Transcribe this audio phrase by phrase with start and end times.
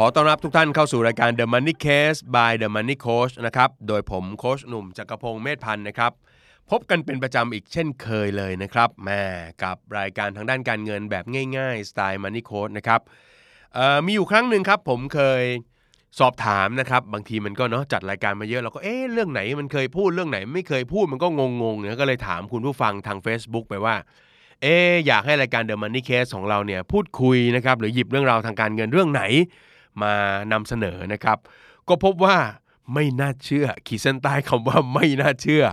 [0.00, 6.12] ขอต้อนรับทุกท่านเข้าสู่รายการ The Money Case by The Money Coach นะครับ โดยผมโคชหนุ่มจักรพงศ์เมธพันธ์นะครับ
[6.70, 9.22] พบกันเป็นประจำอีกเช่นเคยเลยนะครับแม่
[9.62, 11.24] กับรายการทางด้านการเงินแบบ
[11.56, 13.00] ง่ายๆ สไตล์ Money Coach นะครับ
[14.04, 15.42] มีอยู่ครั้งหนึ่งครับผมเคย
[16.20, 23.94] สอบถามนะครับ บางทีมันก็เนาะจัดรายการมาเยอะเราก็เอ๊ะเรื่องไหนมันเคยพูดเรื่องไหน ไม่เคยพูดมันก็งงๆเนี่ยก็เลยถามคุณผู้ฟังทาง Facebook ไปว่า
[24.62, 29.24] เอ๊อยากให้รายการ The Money Case ของเราเนี่ยพูดคุยนะครับหรือหยิบเรื่องราวทางการเงินเรื่องไหน
[30.02, 30.14] มา
[30.52, 31.38] นำเสนอนะครับ
[31.88, 32.36] ก็พบว่า
[32.94, 35.64] ไม่น่าเชื่อ ขีดเส้นใต้คำว่าไม่น่าเชื่อ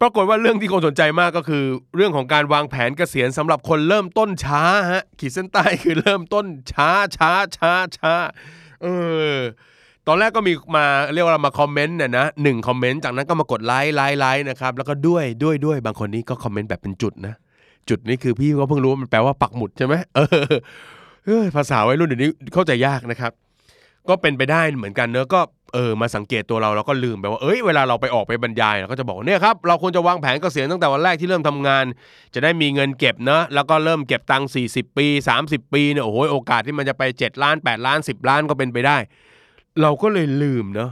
[0.00, 1.64] ปรากฏว่าเรื่องที่คนสนใจมากก็คือ
[1.96, 8.14] เรื่องของการวางแผนเกษียณสำหรับคนเริ่มต้นช้าฮะขีดเส้นใต้คือเริ่มต้นช้าช้าช้าช้า
[8.82, 8.86] เอ
[9.32, 9.34] อ
[10.06, 17.34] ตอนแรกก็มีมาเรียกว่ามาคอมเมนต์เนี่ยนะหนึ่งคอมเมนต์จากนั้นก็มากดไลค์ไลค์ไลค์นะครับแล้วก็ด้วยด้วยด้วยบางคนนี้ก็คอมเมนต์แบบเป็นจุดนะ
[17.88, 20.52] จุดนี้คือพี่ก็เพิ่งรู้ว่ามันแปลว่าปักหมุดใช่ไหมเออ
[21.56, 23.32] ภาษาวัยรุ่นเดี๋ยวนี้เข้าใจยากนะครับ
[24.08, 25.40] ก็เป็นไปได้เหมือนกันเนอะก็
[25.74, 31.84] เออมาสังเกตตัวเราเราก็ลืมไปว่าเอ้ยเวลาเราไปออกไปบรรยายเราก็จะบอกเนี่ยครับเราควรจะวางแผนเกษียณตั้งแต่วันแรกที่เริ่มทำงาน
[32.34, 35.06] จะได้มีเงินเก็บเนอะแล้วก็เริ่มเก็บตังค์40 ปี
[35.40, 38.96] 30 ปีเนี่ยโอ้โหโอกาสที่มันจะไป 7 ล้าน 8 ล้าน 10 ล้านก็เป็นไปได้
[39.82, 40.90] เราก็เลยลืมเนอะ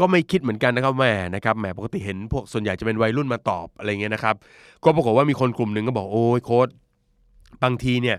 [0.00, 4.34] ก็ไม่คิดเหมือนกันนะครับแหมนะครับแหมปกติเห็นพวกส่วนใหญ่จะเป็นวัยรุ่นมาตอบอะไรเงี้ยนะครับ
[4.84, 6.68] ก็ปรากฏว่ามีคนกลุ่มหนึ่งก็บอกโอ้ยโค้ด
[7.62, 8.16] บางทีเนี่ย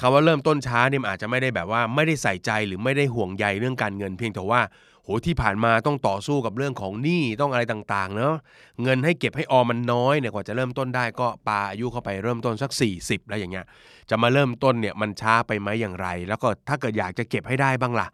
[0.00, 4.60] คำว่าเริ่มต้นช้าเนี่ยอาจจะไม่ได้แบบว่าไม่ได้ใส่ใจหรือไม่ได้ห่วงใยเรื่องการเงินเพียงแต่ว่า
[5.02, 8.34] โหที่ผ่านมาต้องต่อสู้กับเรื่องของหนี้ต้องอะไรต่างๆเนาะ
[8.82, 13.64] เงินให้เก็บให้ออมมันน้อยเนี่ยกว่าจะเริ่มต้นได้ก็ปาอายุเข้าไปเริ่มต้นสัก 40 แล้วอย่างเงี้ย
[14.10, 18.08] จะมาเริ่มต้นเนี่ยมันช้าไปไหมอย่างไร แล้วก็ถ้าเกิดอยากจะเก็บให้ได้บ้างล่ะ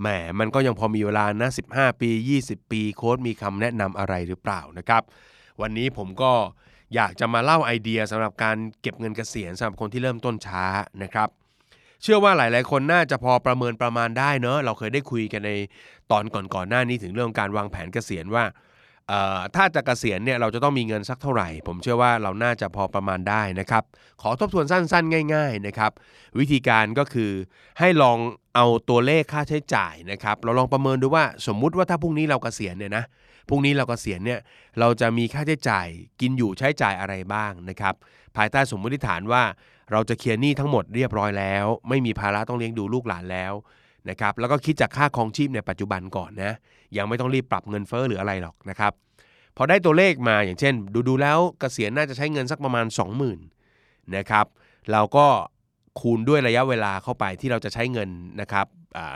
[0.00, 0.06] แหม
[0.38, 2.10] มันก็ยังพอมีเวลานะ15 ปี
[2.44, 5.02] 20 ปีโค้ดมีคำแนะนำอะไรหรือเปล่านะครับ
[5.60, 6.32] วันนี้ผมก็
[6.94, 10.64] อยากจะมาเล่าไอเดียสำหรับการเก็บเงินเกษียณสำหรับคนที่เริ่มต้นช้า
[11.02, 11.28] นะครับ
[12.02, 15.52] เชื่อว่าหลาย ๆ คนน่าจะพอประเมินประมาณได้เนอะเราเคยได้คุยกันใน
[16.10, 18.44] ตอนก่อนๆหน้านี้ถึงเรื่องการวางแผนเกษียณว่า
[19.56, 23.84] ถ้าจะเกษียณเนี่ยเราจะต้องมีเงินสักเท่าไหร่ ผมเชื่อว่าเราน่าจะพอประมาณได้นะครับ
[24.22, 25.92] ขอทบทวนสั้นๆ ง่าย ๆนะครับ
[26.38, 27.30] วิธีการก็คือ
[27.78, 28.18] ให้ลอง
[28.54, 33.04] เอาตัวเลขค่าใช้จ่ายนะครับ เราลองประเมินดูว่าสมมุติว่าถ้าพรุ่งนี้เราเกษียณเนี่ยนะ
[33.48, 34.40] พรุ่งนี้เรากเกษียณเนี่ย
[34.80, 35.86] เราจะมีค่าใช้จ่าย
[36.20, 37.94] กินอยู่ใช้จ่ายอะไรบ้างนะครับ
[38.36, 39.42] ภายใต้สมมติฐานว่า
[39.92, 43.52] เราจะเคลียร์หนี้ทั้งหมดเรียบร้อยแล้ว ไม่มีภาระต้องเลี้ยงดูลูกหลานแล้ว
[44.10, 46.52] นะครับแล้วก็คิดจากค่าครองชีพในปัจจุบันก่อนนะ
[46.96, 48.92] ยังไม่ต้องรีบปรับเงินเฟ้อหรืออะไรหรอกนะครับ
[49.56, 52.86] พอได้ตัวเลขมาอย่างเช่น ดูดูแล้วเกษียณน่าจะใช้เงินสักประมาณ
[53.50, 54.46] 20,000นะครับ
[54.92, 55.26] เราก็
[56.00, 58.08] คูณด้วยระยะเวลาเข้าไปที่เราจะใช้เงิน
[58.40, 58.66] นะครับ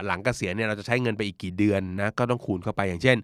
[0.07, 3.17] หลังเกษียณเนี่ยเราจะใช้เงินไปอีกกี่เดือนนะก็ต้องคูณเข้าไปอย่างเช่น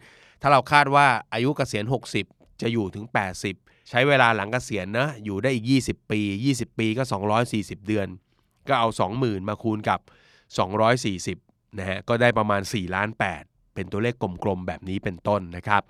[0.43, 1.85] ถ้าเราคาดว่าอายุเกษียณ
[2.23, 3.07] 60 จะอยู่ถึง
[3.49, 6.21] 80 ใช้เวลาหลังเกษียณนะอยู่ได้อีก 20 ปี
[6.55, 7.03] 20 ปีก็
[7.45, 8.07] 240 เดือน
[8.69, 10.01] ก็เอา 20,000 มาคูณกับ
[10.67, 11.48] 240
[11.79, 13.09] นะฮะก็ได้ประมาณ 4 ล้าน
[13.43, 14.15] 8 เป็นตัวเลข
[14.45, 15.83] กลมๆ แบบนี้เป็นต้นนะครับ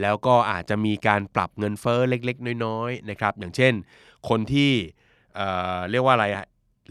[0.00, 3.72] แล้วก็อาจจะมีการปรับเงินเฟ้อเล็กๆ น้อยๆนะครับอย่างเช่น
[4.28, 4.72] คนที่
[5.36, 6.26] เอ่อเรียกว่าอะไร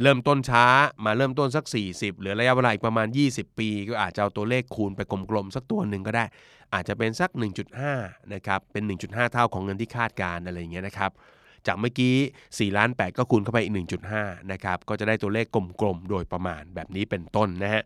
[0.01, 0.65] เริ่มต้นช้า
[1.05, 6.25] มาเริ่มต้นสัก 40หลือระยะเวลาอีกประมาณ 20 ปี ก็อาจจะเอาตัวเลขคูณไปกลมๆ สักตัวหนึ่งก็ได้
[6.73, 7.29] อาจจะเป็นสัก
[7.81, 11.11] 1.5นะครับเป็น 1.5 เท่าของเงินที่คาดการณ์อะไรอย่างเงี้ยนะครับ
[11.67, 12.15] จากเมื่อกี้
[12.47, 13.73] 4ล้าน8ก็คูณเข้าไปอีก
[14.11, 15.45] 1.5นะครับก็จะได้ตัวเลข
[15.81, 17.83] กลมๆ โดยประมาณแบบนี้เป็นต้นนะฮะ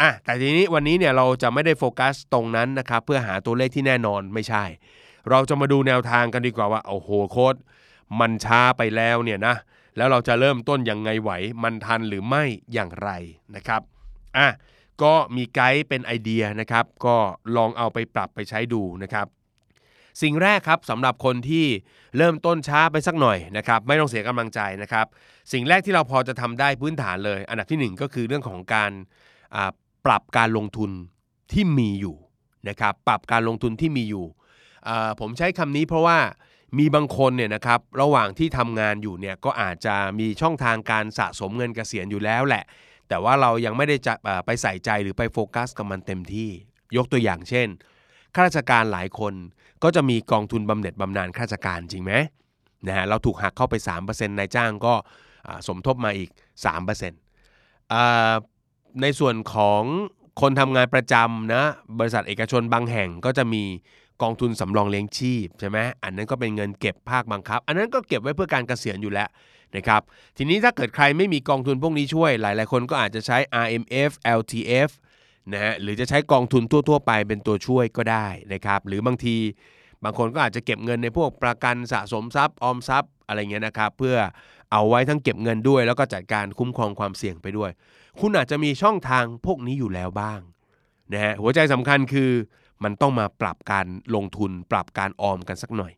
[0.00, 4.64] อะแต่ทีนี้วันนี้เนี่ยเราจะไม่ได้โฟกัสตรงนั้นนะครับเพื่อหาตัวเลขที่แน่นอนไม่ใช่
[5.30, 7.54] เราจะมาดูแนวทางกันดีกว่าว่าโอ้โหโค้ด
[8.20, 9.56] มันช้าไปแล้วเนี่ยนะ
[9.96, 11.30] แล้วเราจะเริ่มต้นยังไงไหว
[11.62, 13.10] มันทันหรือไม่อย่างไร
[13.56, 13.82] นะครับ
[14.36, 14.48] อะ
[15.02, 17.16] ก็มีไกด์เป็นไอเดียนะครับ ก็
[17.56, 19.26] ลองเอาไปปรับไปใช้ดูนะครับ
[20.22, 21.66] สิ่งแรกครับสำหรับคนที่
[22.16, 25.06] เริ่มต้นช้าไปสักหน่อยนะครับ ไม่ต้องเสียกำลังใจนะครับ
[25.52, 28.92] สิ่งแรกที่เราพอจะทำได้พื้นฐานเลย อันดับที่หนึ่งก็คือเรื่องของการ
[30.06, 30.90] ปรับการลงทุน
[31.52, 32.16] ที่มีอยู่
[32.68, 34.26] นะครับปรับการลงทุนที่มีอยู่
[35.20, 36.18] ผมใช้คำนี้เพราะว่า
[36.78, 42.64] มีบางคนเนี่ยนะครับระหว่างที่ทำงานอยู่เนี่ยก็อาจจะมีช่องทางการสะสมเงินเกษียณอยู่แล้วแหละ
[43.08, 44.14] แต่ว่าเรายังไม่ได้จะ
[44.46, 46.50] ไปใส่ใจหรือไปโฟกัสกับมันเต็มที่
[46.96, 47.68] ยกตัวอย่างเช่น
[48.34, 49.34] ข้าราชการหลายคน
[49.82, 52.12] ก็จะมีกองทุนบำเหน็จบำนาญข้าราชการจริงไหม
[52.86, 53.74] นะฮะเราถูกหักเข้าไป
[54.06, 54.94] 3%นายจ้างก็
[55.66, 56.30] สมทบมาอีก
[57.30, 58.32] 3%อ่า
[59.02, 59.82] ในส่วนของ
[60.40, 61.64] คนทำงานประจำนะ
[61.98, 63.62] บริษัทเอกชนบางแห่งก็จะมี
[64.22, 69.28] กองทุนสำรองเลี้ยงชีพใช่ไหมอันนั้นก็เป็นเงินเก็บภาคบังคับ อันนั้นก็เก็บไว้เพื่อการเกษียณอยู่แล้ว
[69.76, 70.02] นะครับ
[70.36, 74.90] ทีนี้ถ้าเกิดใครไม่มีกองทุนพวกนี้ช่วย หลาย ๆ คนก็อาจจะใช้ RMF LTF
[75.52, 79.36] นะฮะหรือจะใช้กองทุนทั่ว ๆ ไปเป็นตัวช่วยก็ได้นะครับหรือบางที
[80.04, 84.16] บางคนก็อาจจะเก็บเงินในพวกประกันสะสมทรัพย์ออมทรัพย์อะไรเงี้ยนะครับเพื่อ
[84.72, 87.70] เอาไว้ทั้งเก็บเงินด้วย แล้วก็จัดการคุ้มครองความเสี่ยงไปด้วย
[88.20, 90.40] คุณอาจจะมีช่องทางพวกนี้อยู่แล้วบ้าง
[91.12, 92.30] นะฮะหัวใจสำคัญคือ
[92.84, 95.92] มันต้องมาปรับการลงทุน ปรับการออมกันสักหน่อย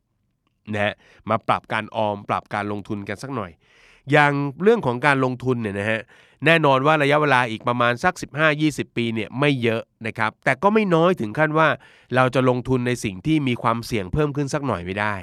[0.73, 0.94] นะฮะ
[1.31, 3.50] มาปรับการออม ปรับการลงทุนกันสักหน่อย
[4.12, 4.32] อย่าง
[4.62, 6.00] เรื่องของการลงทุนเนี่ยนะฮะ
[6.47, 8.15] แน่นอนว่าระยะเวลาอีกประมาณสัก
[8.55, 11.69] 15-20 ปีเนี่ยไม่เยอะนะครับ แต่ก็ไม่น้อยถึงขั้นว่า
[12.17, 15.15] เราจะลงทุนในสิ่งที่มีความเสี่ยงเพิ่มขึ้นสักหน่อยไม่ได้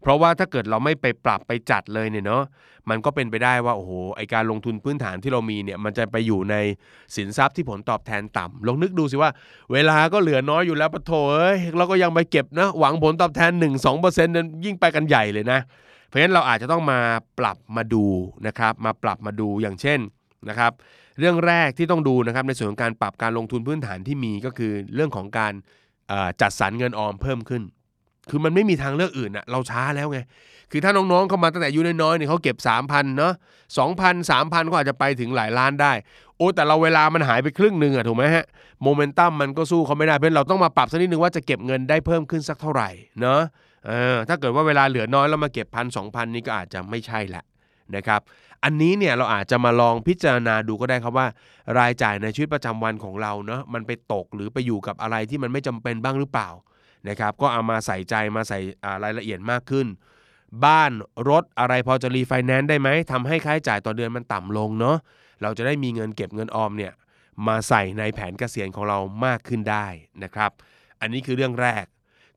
[0.00, 2.44] เพราะว่าถ้าเกิดเราไม่ไปปรับไปจัดเลยเนี่ยเนาะ
[2.90, 6.56] มันก็เป็นไปได้ว่าโอ้โหไอการลงทุนพื้นฐานที่เรามีเนี่ยมันจะไปอยู่ใน
[7.16, 9.30] สินทรัพย์ที่ผลตอบแทนต่ำลองนึกดูสิว่า
[9.72, 13.50] เวลาก็เหลือน้อยอยู่แล้วปะโถเอ้ยเราก็ยังไปเก็บนะหวังผลตอบแทน
[13.92, 15.60] 1-2%นั้นยิ่งไปกันใหญ่เลยนะ
[16.06, 17.00] เพราะฉะนั้นเราอาจจะต้องมา
[17.38, 18.04] ปรับมาดู
[18.46, 20.00] นะครับมาปรับมาดูอย่างเช่น
[20.48, 20.72] นะครับ
[21.18, 25.52] เรื่องแรกที่ต้องดูนะครับในส่วนของการปรับการลงทุนพื้นฐานที่มีก็คือเรื่องของการ
[26.40, 27.62] จัดสรรเงินออมเพิ่มขึ้น
[28.30, 30.18] คือมันไม่มีทางเลือกอื่นอะเราช้าแล้วไง
[30.70, 32.56] คือถ้าน้องๆเข้ามาตั้งแต่อายุน้อยๆเนี่ยเขาเก็บ
[32.86, 33.32] 3,000เนาะ
[33.78, 35.92] 2,000 3,000ก็อาจจะไปถึงหลายล้านได้
[36.36, 38.44] โอ้แต่เราเวลามันหายไปครึ่งหนึ่งอะถูกไหมฮะ
[38.82, 42.90] โมเมนตัมมันก็สู้เขาไม่ได้ เพราะเราต้องมาปรับสักนิดนึงว่าจะเก็บเงินได้เพิ่มขึ้นสักเท่าไหร่
[43.20, 43.40] เนาะ
[43.86, 47.44] เออถ้าเกิดว่าเวลาเหลือน้อยแล้วมาเก็บพันสองพันนี่ก็อาจจะไม่ใช่แหละ
[47.96, 48.20] นะครับ
[48.64, 51.26] อันนี้เนี่ยเราอาจจะมาลองพิจารณาดูก็ได้ครับว่า
[51.78, 56.48] รายจ่ายในชีวิตประจำวันของเราเนาะมันไปตกหรือไปอยู่กับอะไรที่มันไม่จำเป็นบ้างหรือเปล่า
[57.08, 58.58] นะครับก็เอามาใส่ใจมาใส่
[59.04, 59.86] รายละเอียดมากขึ้น
[60.64, 60.92] บ้าน
[61.28, 64.96] รถอะไรพอจะรีไฟแนนซ์ได้ไหมทำให้ค่าใช้จ่ายต่อเดือนมันต่ำลงเนาะ
[65.42, 66.92] เราจะได้มีเงินเก็บเงินออมเนี่ย
[67.46, 69.86] มาใส่ในแผนเกษียณของเรามากขึ้นได้
[70.22, 70.50] นะครับ
[71.00, 71.84] อันนี้คือเรื่องแรก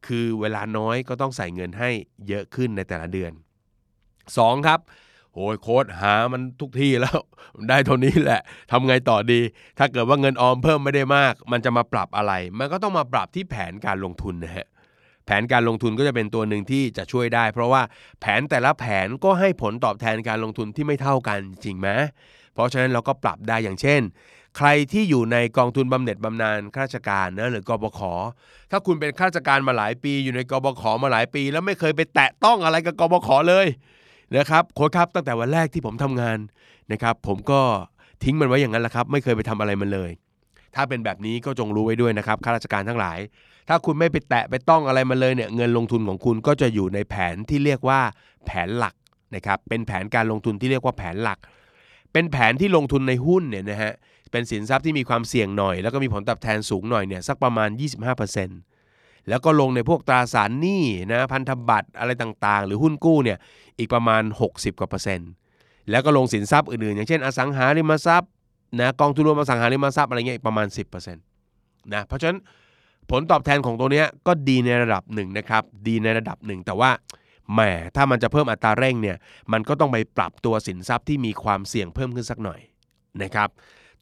[0.07, 1.89] คือเวลาน้อยก็ต้องใส่เงินให้
[2.27, 3.31] เยอะขึ้นในแต่ละเดือน
[4.19, 4.79] 2 ครับ
[5.35, 7.19] โอ้ยโค้ดหามันทุกที่แล้ว
[7.69, 8.41] ได้เท่านี้แหละ
[8.71, 9.39] ทำไงต่อดี
[9.77, 14.67] ถ้าเกิดว่าเงินออมเพิ่มไม่ได้มาก มันจะมาปรับอะไร มันก็ต้องมาปรับที่แผนการลงทุนนะฮะ
[15.25, 17.81] แผนการลงทุนก็จะเป็นตัวหนึ่งที่จะช่วยได้ เพราะว่า
[18.21, 21.87] แผนแต่ละแผนก็ให้ผลตอบแทนการลงทุนที่ไม่เท่ากันจริงไหม
[22.53, 24.01] เพราะฉะนั้นเราก็ปรับได้อย่างเช่น
[24.57, 28.01] ใครที่อยู่ในกองทุนบำเหน็จบำนาญข้าราชการนะหรือกบข
[28.71, 33.67] ถ้าคุณเป็นข้าราชการมาหลายปี อยู่ในกบขมาหลายปี แล้วไม่เคยไปแตะต้องอะไรกับกบขเลย
[34.37, 36.37] นะครับโค้ชครับตั้งแต่วันแรกที่ผมทำงาน
[36.91, 37.61] นะครับผมก็
[38.23, 40.11] ทิ้งมันไว้อย่างนั้นแหละครับ ไม่เคยไปทำอะไรมันเลย
[40.75, 43.19] ถ้าเป็นแบบนี้ก็จงรู้ไว้ด้วยนะครับข้าราชการทั้งหลาย
[43.69, 47.99] ถ้าคุณไม่ไปแตะไปต้องอะไรมาเลยเนี่ยเงินลงทุนของคุณก็จะอยู่ในแผนที่เรียกว่า
[48.45, 48.95] แผนหลัก
[49.35, 51.39] นะครับเป็นแผนการลงทุนที่เรียกว่าแผนหลัก
[52.13, 53.93] เป็นแผนที่ลงทุนในหุ้นเนี่ยนะฮะ
[54.31, 57.69] เป็นสินทรัพย์ที่มีความเสี่ยงหน่อย แล้วก็มีผลตอบแทนสูงหน่อยเนี่ยสักประมาณ
[58.23, 58.72] 25%
[59.29, 63.37] แล้วก็ลงในพวกตราสารหนี้นะพันธบัตรอะไรต่างๆ หรือหุ้นกู้เนี่ย
[63.79, 65.29] อีกประมาณ 60กว่าเปอร์เซ็นต์
[65.89, 68.31] แล้วก็ลงสินทรัพย์อื่นๆ อย่างเช่น อสังหาริมทรัพย์
[68.79, 72.39] นะกองทุนรวมอสังหาริมทรัพย์อะไรเงี้ยอีกประมาณ 10%นะเพราะฉะนั้น
[73.11, 76.91] ผลตอบแทนของตัวนี้ก็ดีในระดับหนึ่งนะครับดีในระดับหนึ่งแต่ว่า
[77.53, 77.59] แหม
[77.95, 79.17] ถ้ามันจะเพิ่มอัตราเร่งเนี่ย
[79.51, 82.59] มันก็ต้องไปปรับตัวสินทรัพย์ที่มีความเสี่ยงเพิ่มขึ้นสักหน่อย
[83.21, 83.49] นะครับ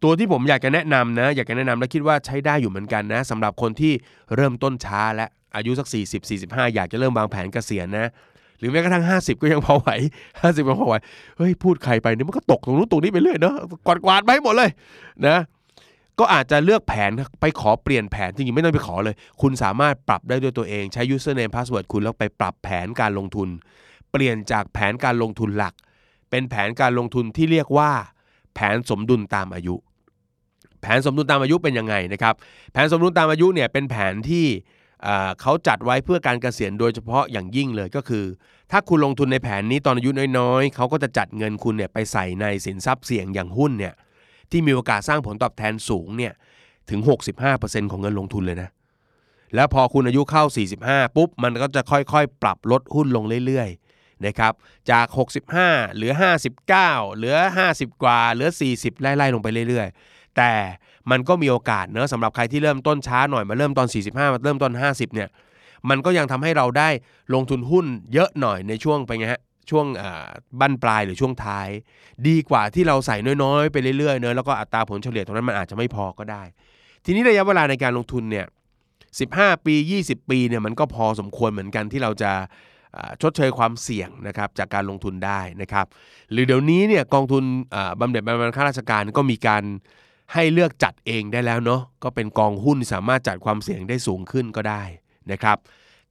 [0.04, 3.94] ตัวที่ผมอยากจะแนะนำนะ อยากจะแนะนำและคิดว่าใช้ได้อยู่เหมือนกันนะสำหรับคนที่
[4.36, 5.26] เริ่มต้นช้าและ
[5.56, 5.88] อายุสัก
[6.32, 8.10] 40-45 อยากจะเริ่มวางแผนเกษียณนะ
[8.60, 9.90] หรือแม้กระทั่ง 50 ก็ยังพอไหว
[10.30, 10.96] 50ก็พอไหว
[11.38, 14.70] เฮ้ยพูดใครไปเนี่ยมันก็ตกตรงนู้นตรงนี้ไปเรื่อยเนาะกวาดกวาดไปหมดเลย
[15.28, 15.38] นะ
[16.20, 17.12] ก็อาจจะเลือกแผน
[17.42, 23.50] ไปขอเปลี่ยนแผนจริงๆไม่ต้องไปขอเลย คุณสามารถปรับได้ด้วยตัวเองใช้ username password คุณแล้วไปปรับแผนการลงทุน
[24.12, 25.74] เปลี่ยนจากแผนการลงทุนหลัก
[26.30, 27.92] เป็นแผนการลงทุนที่เรียกว่า
[28.56, 29.76] แผนสมดุลตามอายุ
[30.82, 32.34] แผนสมดุลตามอายุเป็นยังไงนะครับ
[32.72, 34.48] แผนสมดุลตามอายุเนี่ยเป็นแผนที่
[35.42, 38.26] เขาจัดไว้เพื่อการเกษียณโดยเฉพาะอย่างยิ่งเลยก็คือ
[38.72, 40.10] ถ้าคุณลงทุนในแผนนี้ตอนอายุ
[40.40, 43.94] น้อยๆ เขาก็จะจัดเงินคุณเนี่ยไปใส่ในสินทรัพย์เสี่ยงอย่างหุ้นเนี่ย
[44.52, 46.34] ที่มีโอกาสสร้างผลตอบแทนสูงเนี่ย
[46.90, 47.00] ถึง
[47.46, 48.70] 65%ของเงินลงทุนเลยนะ
[49.56, 50.44] แล้วพอคุณอายุเข้า
[50.82, 54.54] 45 ปุ๊บ มันก็จะค่อยๆ ปรับลดหุ้นลงเรื่อยๆนะครับ
[54.92, 55.06] จาก
[55.52, 56.14] 65 เหลือ
[56.64, 57.38] 59 เหลือ
[57.70, 60.54] 50 กว่า เหลือ 40 ไล่ๆลงไปเรื่อยๆ แต่
[61.12, 65.30] มันก็มีโอกาสเนอะสำหรับใครที่เริ่มต้นช้าหน่อยมาเริ่มตอน 45 มาเริ่มตอน 50 เนี่ย
[65.90, 66.90] มันก็ยังทำให้เราได้
[67.34, 69.86] ลงทุนหุ้นเยอะหน่อยในช่วงไปไงฮะช่วง
[70.60, 71.68] บั้นปลายหรือช่วงท้าย
[72.28, 76.44] ดีกว่าที่เราใส่น้อยๆ ไปเรื่อยๆเนอะแล้วก็อัตราผลเฉลี่ยตรงนั้นมันอาจจะไม่พอก็ได้
[77.06, 78.46] ทีนี้ระยะเวลาในการลงทุนเนี่ย
[79.06, 82.32] 15 ปี 20 ปีเนี่ยมันก็พอสมควรเหมือนกันที่เราจะ
[83.22, 85.86] ชดเชยความเสี่ยงนะครับจากการลงทุนได้นะครับ
[86.32, 87.44] หรือเดี๋ยวนี้เนี่ยกองทุน
[88.00, 89.64] บำเหน็จบำนาญข้าราชการก็มีการ
[90.34, 94.84] ให้เลือกจัดเองได้แล้วเนาะก็เป็นกองหุ้นสามารถจัดความเสี่ยงได้สูงขึ้นก็ได้
[95.32, 95.58] นะครับ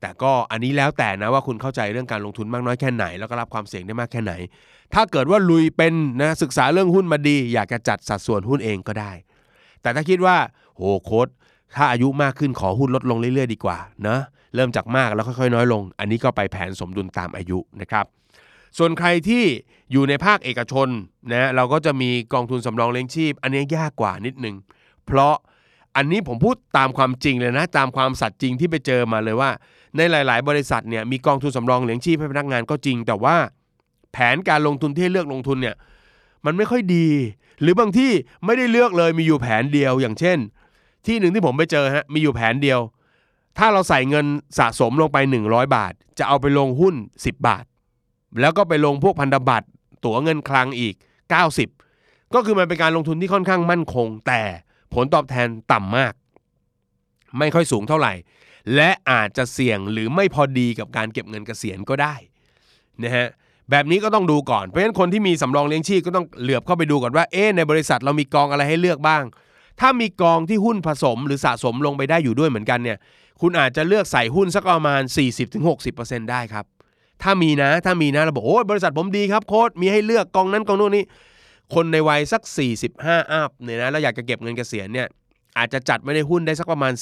[0.01, 4.33] แต่ก็อันนี้แล้วแต่นะว่าคุณเข้าใจเรื่องการลงทุนมากน้อยแค่ไหน แล้วก็รับความเสี่ยงได้มากแค่ไหน
[4.95, 9.13] ถ้าเกิดว่าลุยเป็นนะศึกษาเรื่องหุ้นมาดี อยากจะจัดสัดส่วนหุ้นเองก็ได้
[9.83, 10.37] แต่ถ้าคิดว่า
[10.77, 11.29] โหโค้ด
[11.77, 14.19] ถ้าอายุมากขึ้นขอหุ้นลดลงเรื่อยๆ ดีกว่านะ
[14.55, 18.07] เริ่มจากมากแล้วค่อยๆน้อยลง อันนี้ก็ไปแผนสมดุลตามอายุนะครับ
[18.79, 19.45] ส่วนใครที่
[19.93, 20.89] อยู่ในภาคเอกชน
[21.33, 24.57] นะเราก็จะมีกองทุนสำรองเลี้ยงชีพ อันนี้ยากกว่านิดนึง
[25.07, 25.35] เพราะ
[25.97, 29.51] อันนี้ผมพูดตามความจริงเลยนะ ตามความสัตย์จริงที่ไปเจอมาเลยว่า
[29.97, 33.37] ในหลาย ๆ บริษัทเนี่ยมีกองทุนสำรองเลี้ยงชีพให้พนักงานก็จริง แต่ว่า
[34.13, 35.77] แผนการลงทุนที่เลือกลงทุนเนี่ย
[36.45, 37.09] มันไม่ค่อยดี
[37.61, 38.13] หรือบางที่
[38.45, 40.39] ไม่ได้เลือกเลยมีอยู่แผนเดียว อย่างเช่น
[41.07, 42.81] ที่หนึ่งที่ผมไปเจอฮะมีอยู่แผนเดียว
[43.59, 44.27] ถ้าเราใส่เงิน
[44.59, 47.65] สะสมลงไป 100 บาท จะเอาไปลงหุ้น 10 บาท
[48.41, 49.67] แล้วก็ไปลงพวกพันธบัตร
[50.05, 50.95] ตั๋วเงินคลังอีก
[51.69, 54.43] 90 ก็คือมันเป็นการลงทุนที่ค่อนข้างมั่นคง แต่
[54.95, 56.13] ผลตอบแทนต่ำมาก
[57.39, 58.13] ไม่ค่อยสูงเท่าไหร่
[58.75, 62.15] และอาจจะเสี่ยงหรือไม่พอดีกับการเก็บเงินเกษียณก็ได้
[63.03, 63.29] นะฮะ
[63.71, 69.23] แบบนี้ก็ต้องดูก่อน เพราะฉะนั้นคนที่มีสำรองเลี้ยงชีพก็ต้องเหลือบเข้าไปดูก่อนว่า เอ๊ในบริษัทเรามีกองอะไรให้เลือกบ้าง
[69.81, 72.99] ถ้ามีกองที่หุ้นผสมหรือสะสมลงไปได้อยู่ด้วยเหมือนกันเนี่ย
[73.41, 75.03] คุณอาจจะเลือกใส่หุ้นสักประมาณ
[75.67, 76.65] 40-60%ได้ครับ
[77.23, 81.05] ถ้ามีนะถ้ามีนะเราบอกโอ้ยบริษัทผมดีครับโค้ดมีให้เลือกกองนั้นกองโน้นนี่
[81.75, 82.43] คนในวัยสัก
[82.87, 85.07] 45อัพเนี่ยนะแล้วอยากจะเก็บเงินเกษียณเนี่ย
[85.59, 86.93] อาจจะจัดไม่ได้หุ้นได้สักประมาณ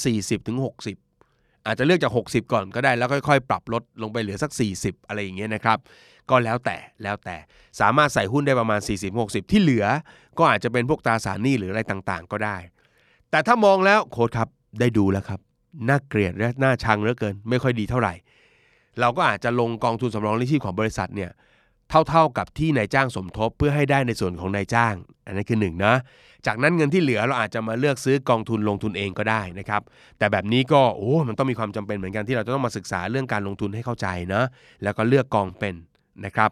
[0.79, 5.77] 40-60 อาจจะเลือกจาก 60 ก่อนก็ได้แล้วค่อยๆ ปรับลดลงไปเหลือสัก 40 อะไรอย่างเงี้ยนะครับ
[6.29, 7.37] ก็แล้วแต่แล้วแต่
[7.79, 8.79] สามารถใส่หุ้นได้ประมาณ
[9.15, 9.85] 40-60 ที่เหลือ
[10.37, 12.57] ก็อาจจะเป็นพวกตราสารหนี้หรืออะไรต่างๆ ก็ได้
[13.31, 14.47] แต่ถ้ามองแล้วโค้ดครับ
[14.79, 15.39] ได้ดูแล้วครับ
[15.89, 18.13] น่าเกลียดและน่าชังเหลือเกิน ไม่ค่อยดีเท่าไหร่
[19.01, 21.31] เราก็อาจจะลงกองทุนสำรองเลี้ยงชีพของบริษัทเนี่ย
[22.09, 24.93] เท่าๆกับที่นายจ้างสมทบเพื่อให้ได้ในส่วนของนายจ้าง
[25.25, 25.95] อันนั้นคือหนึ่งนะ
[26.45, 29.81] จากนั้นเงินที่เหลือเราอาจจะมาเลือกซื้อกองทุนลงทุนเองก็ได้นะครับ
[30.17, 34.43] แต่แบบนี้ก็โอ้มันต้องมีความจำเป็นเหมือนกันที่เราจะต้องมาศึกษาเรื่องการลงทุนให้เข้าใจนะ
[34.83, 35.75] แล้วก็เลือกกองเป็น
[36.25, 36.49] นะครับ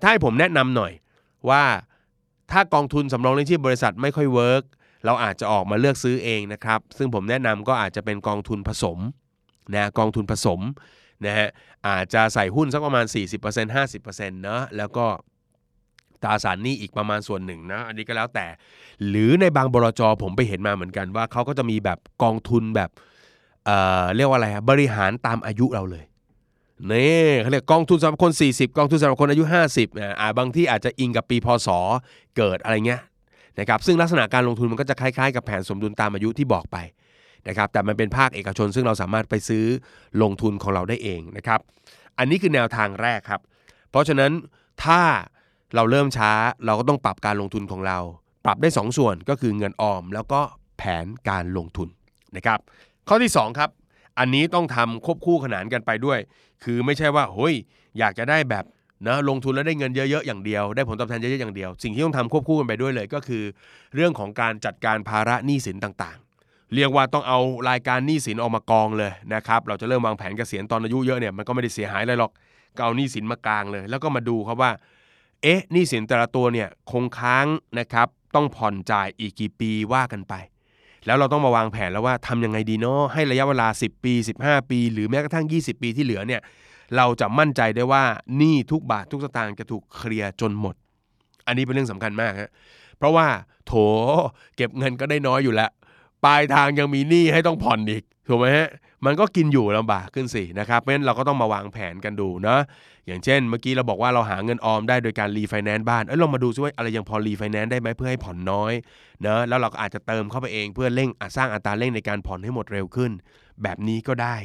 [0.00, 0.92] ถ้าให้ผมแนะนำหน่อย
[1.50, 1.62] ว่า
[2.52, 4.62] ถ้ากองทุนสำรองเลี้ยงชีพบริษัทไม่ค่อย work
[5.06, 8.98] เราอาจจะออกมาเลือกซื้อเองนะครับซึ่งผมแนะนำก็อาจจะเป็นกองทุนผสม
[9.74, 10.60] นะกองทุนผสม
[11.26, 11.48] นะฮะ
[11.86, 15.06] อาจจะใส่หุ้นสักประมาณ 40% 50%เนะแล้วก็
[16.22, 18.46] ตราสารหนี้อีกประมาณส่วนหนึ่งนะอันนี้ก็แล้วแต่
[19.08, 22.90] หรือในบางบลจผมไปเห็นมาเหมือนกันว่าเขาก็จะมีแบบกองทุนแบบ
[23.66, 26.04] เอ่อเรียกว่าอะไรครับริหารตามอายุเราเลย
[26.92, 29.44] นี่เขาเรียกกองทุนสำหรับคน 40 กองทุนสำหรับคนอายุ
[29.76, 31.68] 50อ่าบางที่อาจจะอิงกับปีพศ
[32.36, 33.00] เกิดอะไรเงี้ย
[33.58, 36.76] นะครับซึ่งลักษณะการลงทุนมันก็จะคล้ายๆ กับแผนสมดุลตามอายุที่บอกไป
[37.48, 39.64] นะครับแต่มันเป็นภาคเอกชน ซึ่งเราสามารถไปซื้อ
[40.22, 41.60] ลงทุนของเราได้เองนะครับ
[42.18, 43.40] อันนี้คือแนวทางแรกครับ
[43.90, 44.32] เพราะฉะนั้น
[44.84, 45.00] ถ้า
[45.74, 46.32] เราเริ่มช้า
[46.66, 47.98] เราก็ต้องปรับการลงทุนของเรา
[48.44, 50.40] ปรับได้ 2สส่วนก็คือเงินออม แล้วก็
[50.78, 51.88] แผนการลงทุน
[52.36, 52.58] นะครับ
[53.08, 53.70] ข้อที่ 2 ครับ
[54.18, 56.18] อันนี้ต้องทำควบคู่ขนานกันไปด้วย
[56.64, 57.54] คือไม่ใช่ว่าเฮ้ย
[57.98, 58.64] อยากจะได้แบบ
[59.06, 63.44] นะลงทุนแล้วได้เงินเยอะๆอย่างเดียว ได้ผลตอบแทนเยอะๆอย่างเดียว สิ่งที่ต้องทำควบคู่กันไปด้วยเลย ก็คือ
[63.94, 66.29] เรื่องของการจัดการภาระหนี้สินต่างๆ
[66.74, 67.38] เรียกว่าต้องเอา
[67.70, 72.32] รายการหนี้สินออกมากองเลยนะครับเราจะเริ่มวางแผนเกษียณตอนอายุเยอะเนี่ยมันก็ไม่ได้เสียหายอะไรหรอก
[72.76, 74.70] ก็เอาหนี้สินมากางเลย แล้วก็มาดูครับว่า
[75.42, 77.46] เอ๊ะหนี้สินแต่ละตัวเนี่ยคงค้าง
[77.78, 80.34] นะครับต้องผ่อนจ่ายอีกกี่ปีว่ากันไป
[81.06, 86.40] แล้วเราต้องมาวางแผนแล้วว่าทำยังไงดีเนาะให้ระยะเวลา 10 ปี 15 ปี หรือแม้กระทั่ง 20 ปีที่เหลือเนี่ย
[86.96, 88.04] เราจะมั่นใจได้ว่า
[88.36, 90.74] หนี้ทุกบาททุกสตางค์จะถูกเคลียร์จนหมด
[91.46, 92.50] อันนี้เป็นเรื่องสำคัญมากฮะ
[92.98, 93.26] เพราะว่า
[93.66, 93.72] โถ
[94.56, 95.70] เก็บเงินก็ได้น้อยอยู่แล้ว
[96.24, 98.68] ปลายทางยังมีหนี้ให้ต้องผ่อนอีกถูกไหมฮะ
[99.04, 102.58] มันก็กินอยู่ลำบากขึ้นสินะครับเพราะฉะนั้นเราก็ต้องมาวางแผนกันดูนะ
[103.06, 108.72] อย่างเช่น เมื่อกี้เราบอกว่าเราหาเงินออมได้โดยการรีไฟแนนซ์บ้านเอ้ยลองมาดูซิว่าอะไรยังพอรีไฟแนนซ์ได้ไหมเพื่อให้ผ่อนน้อย
[109.22, 113.10] เนะแล้วเราก็อาจจะเติมเข้าไปเองเพื่อเร่งสร้างอัตราเร่งในการผ่อนให้หมดเร็วขึ้น
[113.62, 114.36] แบบนี้ก็ได้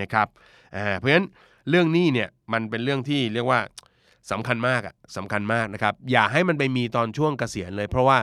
[0.00, 0.26] นะครับ
[0.98, 1.26] เพราะฉะนั้น
[1.68, 3.60] เรื่องนี้เนี่ยมันเป็นเรื่องที่เรียกว่า
[4.30, 8.18] สำคัญมากอะสำคัญมากนะครับอย่าให้มันไปมีตอนช่วงเกษียณเลย เพราะว่า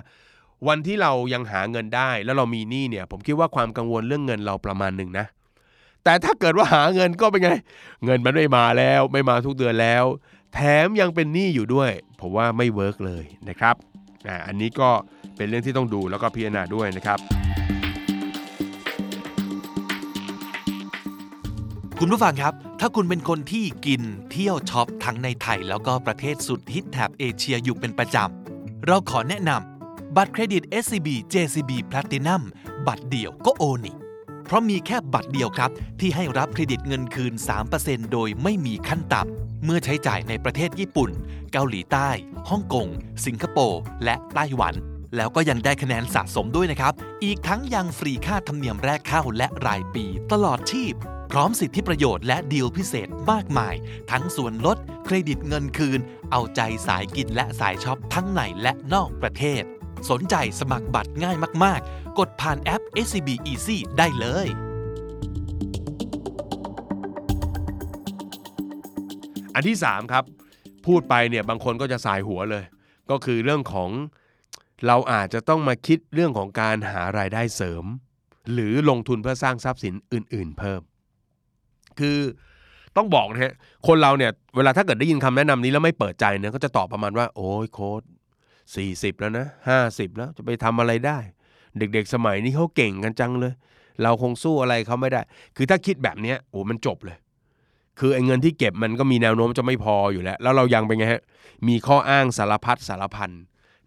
[0.67, 5.25] วันที่เรายังหาเงินได้แล้วเรามีหนี้เนี่ย ผมคิดว่าความกังวลเรื่องเงินเราประมาณหนึ่งนะ
[6.03, 7.49] แต่ถ้าเกิดว่าหาเงินก็เป็นไง
[8.05, 10.03] เงินมันไม่มาแล้วไม่มาทุกเดือนแล้ว
[10.53, 13.75] แถมยังเป็นหนี้อยู่ด้วย ผมว่าไม่เวิร์กเลยนะครับ
[14.27, 14.89] อ่าอันนี้ก็
[15.37, 17.19] เป็นเรื่องที่ต้องดูแล้วก็พิจารณาด้วยนะครับ
[21.99, 24.01] คุณผู้ฟังครับ ถ้าคุณเป็นคนที่กิน
[24.31, 29.68] เที่ยวช็อปทั้งในไทย แล้วก็ประเทศสุดฮิตแถบเอเชียอยู่เป็นประจำ เราขอแนะนำ
[30.17, 32.41] บัตรเครดิต SCB JCB Platinum
[32.87, 33.95] บัตรเดียวก็ only
[34.45, 37.33] เพราะมีแค่บัตรเดียวครับ ที่ให้รับเครดิตเงินคืน
[37.73, 41.11] 3%โดยไม่มีขั้นต่ำเมื่อใช้จ่ายในประเทศญี่ปุ่น
[41.51, 42.09] เกาหลีใต้
[42.49, 42.87] ฮ่องกง
[43.25, 44.73] สิงคโปร์ และไต้หวัน
[45.15, 50.93] แล้วก็ยังได้คะแนนสะสมด้วยนะครับ อีกทั้งยังฟรีค่าธรรมเนียมแรกเข้าและรายปีตลอดชีพ
[51.31, 53.75] พร้อมสิทธิประโยชน์และดีลพิเศษมากมาย
[54.11, 55.99] ทั้งส่วนลด เครดิตเงินคืน
[56.31, 59.63] เอาใจสายกินและสายช็อปทั้งในและนอกประเทศ
[60.11, 64.47] สนใจสมัครบัตรง่ายมาก ๆ กดผ่านแอป SCB Easy ได้เลย
[69.53, 70.23] อันที่ 3 ครับ
[70.85, 72.63] พูดไปเนี่ยบางคนก็จะสายหัวเลย
[73.09, 73.89] ก็คือเรื่องของ
[74.87, 77.85] เราอาจจะต้องมาคิดเรื่องของการหารายได้เสริม
[78.53, 80.81] หรือลงทุนเพื่อสร้างทรัพย์สินอื่น ๆ เพิ่ม
[81.99, 82.17] คือ
[82.97, 83.53] ต้องบอกนะฮะ
[83.87, 88.01] คนเราเนี่ยเวลาถ้าเกิดได้ยินคำแนะนำนี้แล้วไม่เปิดใจเนี่ยก็จะตอบประมาณว่า โอ้ยโค้ด
[88.75, 91.19] สี่สิบแล้วนะห้าสิบแล้วจะไปทำอะไรได้
[91.77, 93.53] เด็กๆ สมัยนี้เขาเก่งกันจังเลย
[94.03, 95.21] เราคงสู้อะไรเขาไม่ได้
[95.55, 97.17] คือถ้าคิดแบบเนี้ยโอ้มันจบเลย
[97.99, 101.21] คือไอ้เงินที่เก็บมันก็มีแนวโน้มจะไม่พออยู่แล้ว แล้วเรายังเป็นไงฮะ
[101.67, 103.31] มีข้ออ้างสารพัดสารพัน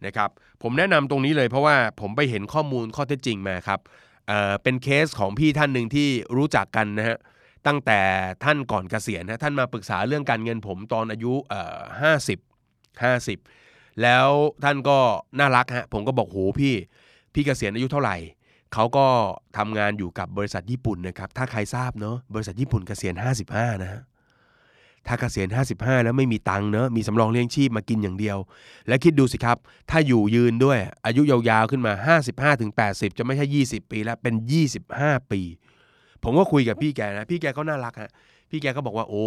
[0.07, 0.31] นะครับ
[0.63, 3.81] ผมแนะนำตรงนี้เลยเพราะว่าผมไปเห็นข้อมูลข้อเท็จจริงมาครับ
[4.29, 7.19] เเป็นเคสของพี่ท่านหนึ่งที่รู้จักกันนะฮะ
[7.67, 8.01] ตั้งแต่
[8.45, 11.33] ท่านก่อนเกษียณนะท่านมาปรึกษาเรื่องการเงินผมตอนอายุ
[12.03, 12.39] ห้าสิบ
[13.03, 13.39] ห้าสิบ
[14.03, 14.29] แล้ว
[14.65, 14.99] ท่านก็
[15.39, 16.75] น่ารักฮะผมก็บอกโหพี่
[17.35, 18.17] พี่เกษียณอายุเท่าไหร่
[18.73, 19.07] เขาก็
[19.57, 23.15] ทำงานอยู่กับบริษัทญี่ปุ่นนะครับถ้าใครทราบเนาะบริษัทญี่ปุ่นเกษียณ
[23.49, 24.03] 55 นะฮะ
[25.07, 28.39] ถ้าเกษียณ 55 แล้วไม่มีตังค์เนอะมีสำรองเลี้ยงชีพมากินอย่างเดียว
[28.89, 29.59] และคิดดูสิครับ
[29.91, 31.93] ถ้าอยู่ยืนด้วยอายุยาวๆขึ้นมา
[32.27, 34.35] 55ถึง80 จะไม่ใช่ 20 ปีแล้วเป็น
[34.83, 35.41] 25 ปี
[36.23, 38.11] ผมก็คุยกับพี่แกนะ พี่แกก็น่ารักฮะ
[38.51, 39.27] พี่แกก็บอกว่าโอ้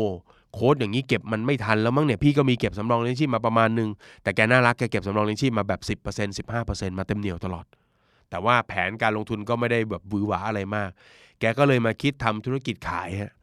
[0.55, 3.89] โค้ดอย่างนี้เก็บมันไม่ทันแล้วมั้งเนี่ยพี่ก็มีเก็บสำรองเลี้ยงชีพมาประมาณนึง
[4.23, 7.65] แต่แกน่ารักแกเก็บสำรองเลี้ยงชีพมาแบบ 10% 15%มาเต็มเหนียวตลอด
[8.29, 10.89] แต่ว่าแผนการลงทุนก็ไม่ได้แบบหวือหวาอะไรมาก
[11.39, 13.33] แกก็เลยมาคิดทำธุรกิจขายฮะ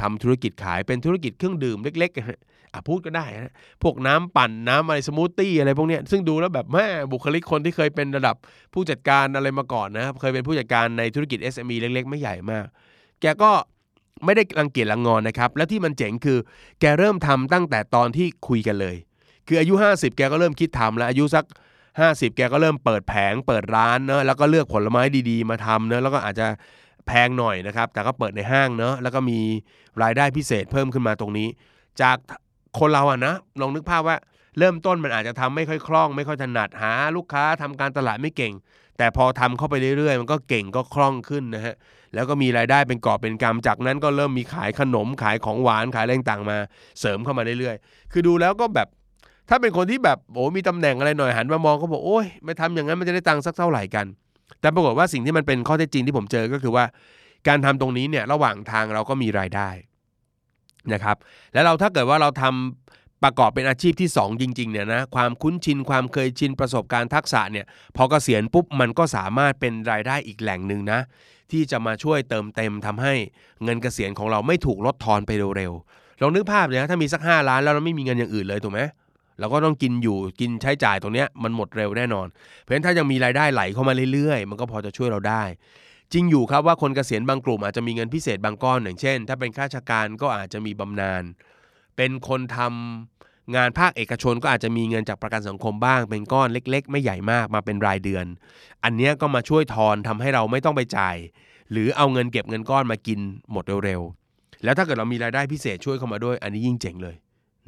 [0.00, 2.40] ทำธุรกิจขายเป็นธุรกิจเครื่องดื่มเล็กๆฮะ
[2.72, 8.36] อะพูดก็ได้ฮะพวกน้ำปั่นน้ำอะไรสมูทตี้อะไรพวกเนี้ยซึ่งดูแล้วแบบแหมบุคลิกคนที่เคยเป็นระดับ
[8.74, 12.66] ผู้จัดการอะไรมาก่อนนะครับเคยเป็นผู้จัดการในธุรกิจ SME เล็ก ๆ ไม่ใหญ่มาก
[13.20, 13.52] แกก็
[14.24, 16.38] ไม่ได้รังเกียจรังงอนนะครับ แล้วที่มันเจ๋งคือ
[16.80, 18.96] แกเริ่มทำตั้งแต่ตอนที่คุยกันเลย
[19.46, 21.44] คืออายุ 50 แกก็เริ่มคิดทำแล้วอายุสัก
[21.90, 26.46] 50 แกก็เริ่มเปิดแผงเปิดร้านเนอะแล้วก็เลือกผลไม้ดีๆ มาทำเนอะแล้วก็อาจจะ
[27.06, 29.38] แพงหน่อยนะครับ แต่ก็เปิดในห้างเนอะแล้วก็มี
[30.02, 31.48] รายได้พิเศษเพิ่มขึ้นมาตรงนี้
[32.02, 32.16] จาก
[32.78, 34.16] คนเราอะนะลองนึกภาพว่า
[34.58, 38.54] เริ่มต้นมันอาจจะทำไม่ค่อยคล่อง ไม่ค่อยถนัดหาลูกค้าทำการตลาดไม่เก่ง
[38.98, 41.74] แต่พอทำเข้าไปเรื่อยๆ มันก็เก่งก็คล่องขึ้นนะฮะ
[42.14, 46.58] แล้วก็มีรายได้เป็นกอบเป็นกำจากนั้นก็เริ่มมีขายขนมขายของหวานขายอะไรต่างมา
[47.00, 48.88] เสริมเข้ามาเรื่อยๆ คือดูแล้วก็แบบ
[49.48, 54.06] ถ้าเป็นคนที่แบบโอ้มีตำแหน่งอะไรหน่อยหันมามองก็บอกโอ้ยไม่ทำอย่างนั้นมันจะได้ตังค์สักเท่าไหร่กัน
[54.60, 56.84] แต่ปรากฏว่าสิ่งที่มันเป็นข้อเท็จจริงที่ผมเจอก็คือว่า
[57.48, 59.68] การทำตรงนี้เนี่ยระหว่างทางเราก็มีรายได้
[60.92, 61.16] นะครับ
[61.52, 71.00] แล้วเราถ้าเกิดว่าเราทำประกอบเป็นอาชีพที่ 2 จริงๆเนี่ยนะความคุ้นชินความเคยชินประสบการณ์ทักษะเนี่ยพอเกษียณปุ๊บมันก็สามารถเป็นรายได้อีกแหล่งหนึ่งนะ
[71.52, 73.14] ที่จะมาช่วยเติมเต็มทำให้
[73.64, 78.80] เงินเกษียณของเราไม่ถูกลดทอนไปเร็วๆลองนึกภาพเลยนะถ้ามีสัก 5 ล้านแล้วเราไม่มีเงินอย่างอื่นเลยถูกไหม
[79.38, 82.26] เราก็ต้องกินอยู่กินใช้จ่ายตรงเนี้ยมันหมดเร็วแน่นอน
[82.60, 85.42] เพราะฉะนั้นถ้ายังมีรายได้ไหลเข้ามาเรื่อยๆ มันก็พอจะช่วยเราได้
[86.12, 91.22] จริงอยู่ครับว่าคนเกษียณบางกลุ่มอาจจะมีเงินพิเศษบางก้อนอย่างเช่น ถ้าเป็นข้าราชการก็อาจจะมีบำนาญ
[91.96, 93.11] เป็นคนทำ
[93.56, 98.26] งานภาคเอกชนก็อาจจะมีเงินจากประกันสังคมบ้าง เป็นก้อนเล็ก ๆ ไม่ใหญ่มากมาเป็นรายเดือน
[98.84, 101.16] อันนี้ก็มาช่วยทอนทำให้เราไม่ต้องไปจ่าย
[101.70, 103.20] หรือเอาเงินเก็บเงินก้อนมากิน
[103.52, 107.16] หมดเร็วๆแล้วถ้าเกิดเรามีรายได้พิเศษช่วยเข้ามาด้วย อันนี้ยิ่งเจ๋งเลย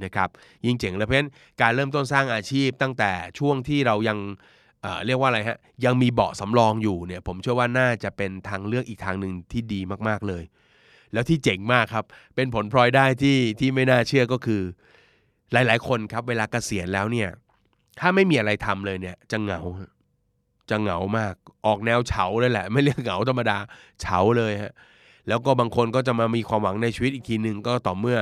[0.04, 0.28] นะครับ
[0.66, 4.18] ยิ่งเจ๋งเลยเพราะฉะนั้นการเริ่มต้นสร้างอาชีพตั้งแต่ช่วงที่เรายัง
[4.82, 10.44] เเรียกว่าอะไรฮะยังมีเบาะสำรองอยู่เนี่ยผมเชื่อว่าน่าจะเป็นทางเลือกอีกทางหนึ่งที่ดีมากๆเลย
[11.12, 14.62] แล้วที่เจ๋งมากครับเป็นผลพลอยได้ที่ที่ไม่น่าเชื่อก็คือ
[15.52, 17.28] หลาย ๆ คนครับ เวลาเกษียณแล้วเนี่ย
[18.00, 19.60] ถ้าไม่มีอะไรทำเลยเนี่ย จะเหงา
[20.70, 21.34] จะเหงามาก
[21.66, 23.58] ออกแนวเฉาเลยแหละ ไม่เรียกเหงาธรรมดา
[24.00, 24.72] เฉาเลยฮะ
[25.28, 28.18] แล้วก็บางคนก็จะมามีความหวังในชีวิตอีกทีหนึ่งก็ต่อเมื่อ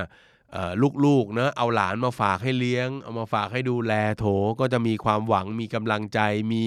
[0.57, 0.73] ออ
[1.05, 4.25] ลูกๆเนะเอาหลานมาฝากให้เลี้ยง เอามาฝากให้ดูแลโถ
[4.61, 6.21] ก็จะมีความหวังมีกำลังใจ
[6.53, 6.65] มี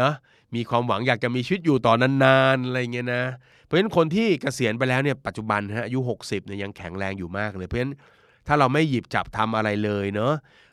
[0.00, 0.10] นะ
[0.54, 3.22] มีความหวังอยากจะมีชีวิตอยู่ต่อนานๆอะไรเงี้ยนะ
[3.64, 7.94] เพราะฉะนั้นคนที่เกษียณไปแล้วเนี่ยปัจจุบันฮะอายุ 60เนี่ยยังแข็งแรงอยู่มากเลยเพราะฉะนั้น
[8.48, 10.32] ถ้าเราไม่หยิบจับทำอะไรเลยเนาะ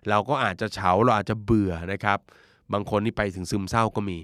[0.09, 2.19] เราก็อาจจะเฉาเราอาจจะเบื่อนะครับ
[2.73, 4.17] บางคนนี่ไปถึงซึมเศร้าก็มี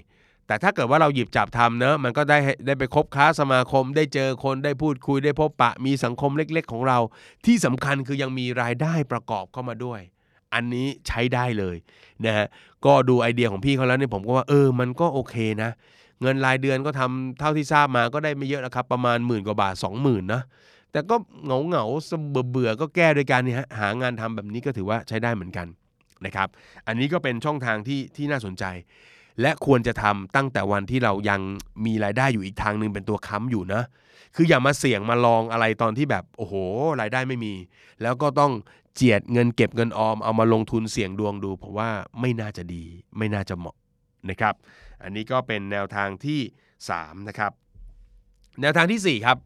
[0.46, 6.98] แต่ถ้าเกิดว่าเราหยิบจับทำเนอะมันก็ได้ได้ไปคบค้าสมาคม ได้เจอคนได้พูดคุยได้พบปะ มีสังคมเล็ก ๆ ของเรา
[7.46, 10.00] ที่สำคัญคือยังมีรายได้ประกอบเข้ามาด้วย
[10.54, 11.76] อันนี้ใช้ได้เลย
[12.24, 12.46] นะฮะ
[12.84, 15.70] ก็ดูไอเดียของพี่เขาแล้วเนี่ยผมก็ว่าเออมันก็โอเคนะ
[16.20, 20.42] เงินรายเดือนก็ทำเท่าที่ทราบมาก็ได้ไม่เยอะนะครับประมาณหมื่นกว่าบาท 20,000นะ
[20.92, 21.84] แต่ก็เหงาเหงา
[22.30, 23.42] เบื่อเบื่อก็แก้โดยการ
[23.78, 25.66] หางานทำแบบนี้ก็ถือว่าใช้ได้เหมือนกัน
[26.26, 26.48] นะครับ
[26.86, 28.64] อันนี้ก็เป็นช่องทางที่ที่น่าสนใจ
[29.40, 31.40] และควรจะทำตั้งแต่วันที่เรายัง
[31.86, 33.82] มีรายได้อยู่อีกทางหนึ่งเป็นตัวค้ำอยู่นะ
[34.36, 36.54] คืออย่ามาเสี่ยงมาลองอะไรตอนที่แบบโอ้โห
[37.00, 37.54] รายได้ไม่มี
[38.02, 38.52] แล้วก็ต้อง
[38.94, 42.84] เจียดเงินเก็บเงินออมเอามาลงทุนเสี่ยงดวงดู เพราะว่าไม่น่าจะดี
[43.18, 43.76] ไม่น่าจะเหมาะ
[44.30, 44.54] นะครับ
[45.02, 46.40] อันนี้ก็เป็นแนวทางที่
[46.84, 47.52] 3นะครับ
[48.60, 49.38] แนวทางทีสี่4ครับ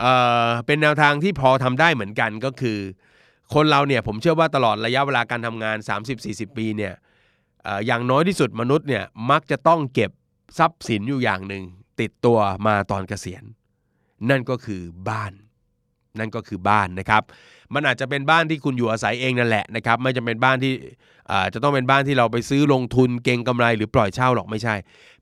[0.00, 0.12] เอ่
[0.46, 2.78] อเป็นแนวทางที่พอทำได้เหมือนกันก็คือ
[3.54, 5.76] คนเราเนี่ยผมเชื่อว่าตลอดระยะเวลาการทำงาน
[6.16, 6.94] 30-40 ปีเนี่ย
[7.86, 10.10] อย่างน้อยที่สุดมนุษย์เนี่ยมักจะต้องเก็บ
[10.58, 11.62] ทรัพย์สินอยู่อย่างหนึ่ง
[12.00, 13.44] ติดตัวมาตอนเกษียณ
[14.30, 15.32] นั่นก็คือบ้าน
[16.18, 17.22] นั่นก็คือบ้านนะครับ
[17.74, 20.72] มันอาจจะเป็นบ้านที่คุณอยู่อาศัยเองนั่นแหละนะครับ ไม่จำเป็นบ้านที่
[21.54, 24.74] จะต้องเป็นบ้านที่เราไปซื้อลงทุนเก็งกำไรหรือปล่อยเช่าหรอกไม่ใช่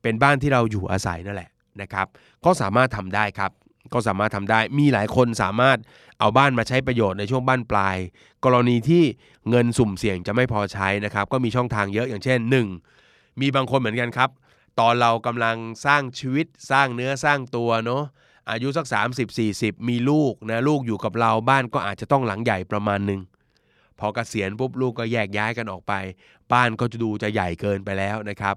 [0.02, 1.50] เป็นบ้านที่เราอยู่อาศัยนั่นแหละ
[1.82, 2.06] นะครับ
[2.44, 3.50] ก็สามารถทำได้ครับ
[3.92, 5.78] ก็สามารถทำได้ มีหลายคนสามารถ
[6.18, 7.96] เอาบ้านมาใช้ประโยชน์ในช่วงบ้านปลาย
[8.44, 9.04] กรณีที่
[9.50, 12.38] เงินสุ่มเสี่ยงจะไม่พอใช้นะครับ ก็มีช่องทางเยอะอย่างเช่น
[12.90, 13.40] 1.
[13.40, 14.30] มีบางคนเหมือนกันครับ
[14.80, 18.02] ตอนเรากำลังสร้างชีวิตสร้างเนื้อสร้างตัวเนาะ
[18.50, 23.20] อายุสัก 30 40 มีลูกนะลูกอยู่กับเราบ้านก็อาจจะต้องหลังใหญ่ประมาณหนึ่ง
[23.98, 25.92] พอเกษียณปุ๊บลูกก็แยกย้ายกันออกไป
[26.52, 28.56] บ้านก็จะดูจะใหญ่เกินไปแล้วนะครับ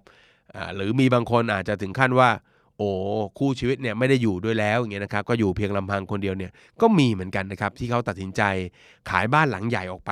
[0.75, 2.29] หรือมีบางคนอาจจะถึงขั้นว่า
[2.77, 2.89] โอ้
[3.39, 8.41] คู่ชีวิตเนี่ยไม่ได้อยู่ด้วยแล้วอย่างเงี้ยนะครับก็อยู่เพียงลำพังคนเดียวเนี่ยก็มีเหมือนกันนะครับที่เขาตัดสินใจ
[9.09, 10.11] ขายบ้านหลังใหญ่ออกไป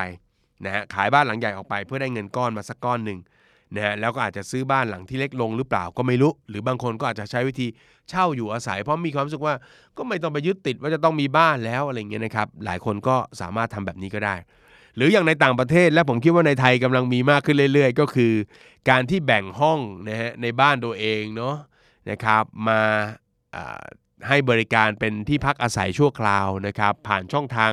[0.65, 3.19] นะฮะขายบ้านหลังใหญ่ออกไป เพื่อได้เงินก้อนมาสักก้อนหนึ่ง
[3.75, 7.67] นะฮะแล้วก็อาจจะซื้อบ้านหลังที่เล็กลงหรือเปล่าก็ไม่รู้ หรือบางคนก็อาจจะใช้วิธี
[8.09, 9.53] เช่าอยู่อาศัย เพราะมีความรู้สึกว่า
[9.97, 14.35] ก็ไม่ต้องไปยึดติดว่าจะต้องมีบ้านแล้วอะไรเงี้ยนะครับหลายคนก็สามารถทำแบบนี้ก็ได้
[14.95, 18.33] หรืออย่างในต่างประเทศและผมคิดว่าในไทยกำลังมีมากขึ้นเรื่อย ๆ ก็คือ
[18.89, 21.55] การที่แบ่งห้องนะฮะในบ้านตัวเองเนาะ
[22.09, 22.81] นะครับมา
[24.27, 27.71] ให้บริการเป็นที่พักอาศัยชั่วคราวนะครับผ่านช่องทาง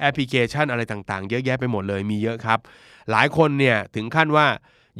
[0.00, 2.58] แอปพลิเคชันอะไรต่างๆ เยอะแยะไปหมดเลยมีเยอะครับ
[3.10, 4.46] หลายคนเนี่ยถึงขั้นว่า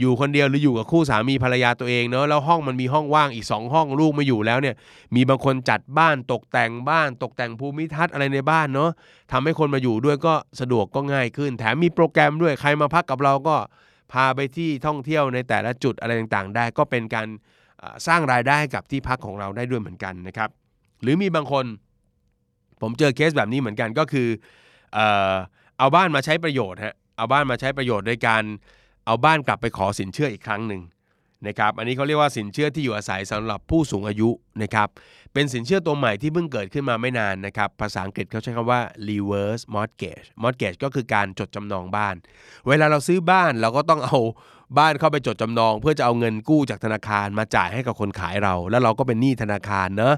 [0.01, 4.75] อยู่คนเดียวหรืออยู่กับคู่สามีภรรยาตัวเองเนาะแล้วห้องมันมีห้องว่างอีก 2 ห้องลูกไม่อยู่แล้วเนี่ย
[5.15, 8.91] มีบางคนจัดบ้านตกแต่งบ้าน ตกแต่งภูมิทัศน์อะไรในบ้านเนาะ
[9.33, 13.57] ทำให้คนมาอยู่ด้วยก็สะดวกก็ง่ายขึ้น แถมมีโปรแกรมด้วยใครมาพักกับเราก็
[14.13, 17.29] พาไปที่ท่องเที่ยวในแต่ละจุดอะไรต่างๆ ได้ก็เป็นการ
[18.07, 20.51] สร้างรายได้ให้กับที่พักของเราได้ด้วยเหมือนกันนะครับ
[21.03, 21.65] หรือมีบางคน
[22.81, 24.29] ผมเจอเคสแบบนี้เหมือนกันก็คือ
[24.95, 24.99] เอ
[25.33, 25.35] อ
[25.79, 28.43] เอาบ้านมาใช้ประโยชน์ฮะเอาบ้านมาใช้ประโยชน์โดยการ
[29.07, 30.83] เอาบ้านกลับไปขอสินเชื่ออีกครั้งหนึ่ง
[31.47, 34.29] นะครับ อันนี้เขาเรียกว่าสินเชื่อที่อยู่อาศัยสำหรับผู้สูงอายุ
[34.63, 34.89] นะครับ
[35.33, 42.15] เป็นสินเชื่อตัวใหม่ที่เพิ่งเกิดขึ้นมาไม่นานนะครับ ภาษาอังกฤษเขาใช้คำว่า reverse mortgage mortgage ก็คือการจดจำนองบ้าน
[42.69, 44.19] เวลาเราซื้อบ้านเราก็ต้องเอา
[44.79, 50.15] บ้านเข้าไปจดจำนอง เพื่อจะเอาเงินกู้จากธนาคารมาจ่ายให้กับคนขายเรา แล้วเราก็เป็นหนี้ธนาคารเนอะ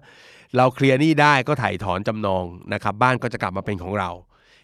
[0.57, 4.11] เราเคลียร์หนี้ได้ก็ถ่ายถอนจำนองนะครับบ้านก็จะกลับมาเป็นของเรา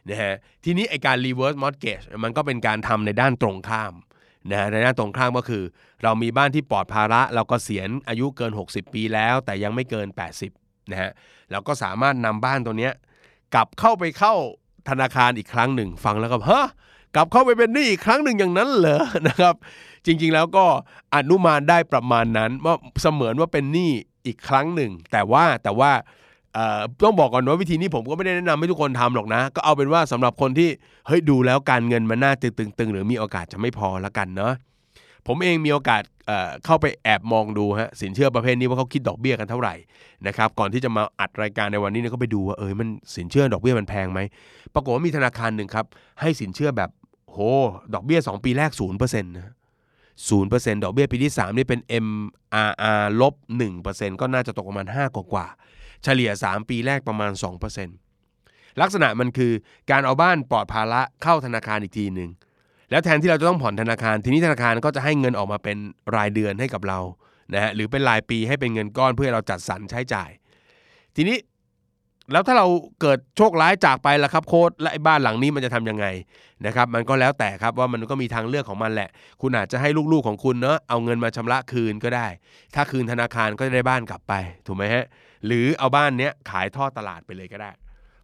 [0.08, 0.34] นะฮะ
[0.64, 3.92] ทีนี้ไอการ reverse mortgage มันก็เป็นการทำในด้านตรงข้าม
[4.48, 5.62] นะฮะในด้าตรงข้ามก็คือ
[6.02, 10.08] เรามีบ้านที่ปลอดภาระเราก็เสียณอายุเกิน 60 ปีแล้ว แต่ยังไม่เกิน
[10.50, 11.10] 80นะฮะ
[11.50, 12.92] เราก็สามารถนำบ้านตัวเนี้ย
[13.54, 14.34] กลับเข้าไปเข้า
[14.88, 16.68] ธนาคารอีกครั้งหนึ่งฟังแล้วก็ฮะ
[17.14, 19.54] กลับเข้าไปเป็นหนี้อีกครั้งหนึ่งอย่างนั้นเหรอนะครับ
[20.06, 20.66] จริงๆแล้วก็
[21.14, 23.90] อนุมานได้ประมาณนั้นว่าเสมือนว่าเป็นหนี้
[24.26, 25.92] อีกครั้งหนึ่ง แต่ว่าแต่ว่า
[27.04, 30.68] ต้องบอกก่อนว่าวิธีนี้ผมก็ไม่ได้แนะนำให้ทุกคนทำหรอกนะ ก็เอาเป็นว่าสำหรับคนที่
[31.06, 34.54] เฮ้ยดูแล้วการเงินมันน่าตึงๆหรือมีโอกาสจะไม่พอละกันเนาะ
[35.26, 39.74] ผมเองมีโอกาสเเข้าไปแอบมองดูฮะสินเชื่อประเภทนี้ว่าเขาคิดดอกเบี้ยกันเท่าไหร่
[40.26, 44.20] นะครับก่อนที่จะมาอัดรายการในวันนี้เนี่ยก็ไปดูว่าเออมันสินเชื่อดอกเบี้ยมันแพงไหม
[44.74, 45.86] ปรากฏว่ามีธนาคารหนึ่งครับ
[46.20, 46.90] ให้สินเชื่อแบบ
[47.30, 47.36] โห
[47.94, 49.52] ดอกเบี้ย 2 ปีแรก0%นะ
[50.30, 53.34] 0%ดอกเบี้ยปีที่ 3 นี่เป็น MRR ลบ
[53.76, 55.46] 1%ก็น่าจะตกประมาณ5กว่ากว่า
[56.04, 57.32] เฉลี่ย 3 ปีแรกประมาณ
[58.06, 59.52] 2%ลักษณะมันคือ
[59.90, 62.30] การเอาบ้านปลอดภาระเข้าธนาคารอีกทีหนึ่ง
[62.90, 65.76] แล้วแทนที่เราจะต้องผ่อนธนาคาร ทีนี้ธนาคารก็จะให้เงินออกมาเป็น
[66.16, 66.98] รายเดือนให้กับเรา
[67.54, 70.30] นะฮะหรือเป็นรายปีให้เป็นเงินก้อนเพื่อเราจัดสรรใช้จ่าย
[71.16, 71.38] ทีนี้
[72.32, 72.66] แล้วถ้าเรา
[73.00, 76.06] เกิดโชคร้ายจากไปล่ะครับโค้ดและไอ้บ้านหลังนี้มันจะทำยังไง
[76.66, 79.08] นะครับมันก็แล้วแต่ครับว่ามันก็มีทางเลือกของมันแหละ
[79.42, 82.26] คุณอาจจะให้ลูกๆของคุณเนาะเอาเงินมาชำระคืนก็ได้
[82.74, 84.32] ถ้าคืนธนาคารก็จะได้บ้านกลับไป
[84.66, 85.04] ถูกไหมฮะ
[85.46, 87.70] หรือเอาบ้านเนี้ยขายท่อตลาดไปเลยก็ได้